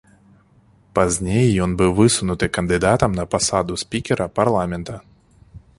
Пазней 0.99 1.45
ён 1.65 1.75
быў 1.81 1.91
высунуты 1.99 2.45
кандыдатам 2.59 3.11
на 3.19 3.25
пасаду 3.35 3.73
спікера 3.85 4.25
парламента. 4.41 4.95